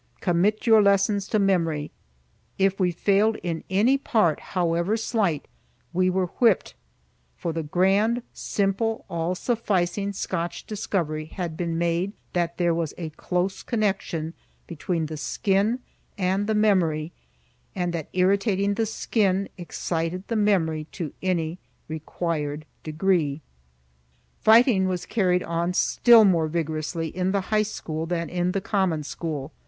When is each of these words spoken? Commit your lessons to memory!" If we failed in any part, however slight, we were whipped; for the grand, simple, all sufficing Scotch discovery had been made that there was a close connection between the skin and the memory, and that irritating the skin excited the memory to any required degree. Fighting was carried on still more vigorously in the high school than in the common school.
Commit 0.19 0.65
your 0.65 0.81
lessons 0.81 1.27
to 1.27 1.37
memory!" 1.37 1.91
If 2.57 2.79
we 2.79 2.89
failed 2.89 3.35
in 3.43 3.63
any 3.69 3.99
part, 3.99 4.39
however 4.39 4.97
slight, 4.97 5.47
we 5.93 6.09
were 6.09 6.25
whipped; 6.39 6.73
for 7.37 7.53
the 7.53 7.61
grand, 7.61 8.23
simple, 8.33 9.05
all 9.11 9.35
sufficing 9.35 10.11
Scotch 10.11 10.65
discovery 10.65 11.25
had 11.25 11.55
been 11.55 11.77
made 11.77 12.13
that 12.33 12.57
there 12.57 12.73
was 12.73 12.95
a 12.97 13.11
close 13.11 13.61
connection 13.61 14.33
between 14.65 15.05
the 15.05 15.17
skin 15.17 15.81
and 16.17 16.47
the 16.47 16.55
memory, 16.55 17.11
and 17.75 17.93
that 17.93 18.09
irritating 18.13 18.73
the 18.73 18.87
skin 18.87 19.49
excited 19.55 20.23
the 20.29 20.35
memory 20.35 20.85
to 20.93 21.13
any 21.21 21.59
required 21.87 22.65
degree. 22.81 23.43
Fighting 24.39 24.87
was 24.87 25.05
carried 25.05 25.43
on 25.43 25.75
still 25.75 26.25
more 26.25 26.47
vigorously 26.47 27.09
in 27.09 27.33
the 27.33 27.41
high 27.53 27.61
school 27.61 28.07
than 28.07 28.29
in 28.31 28.53
the 28.53 28.61
common 28.61 29.03
school. 29.03 29.51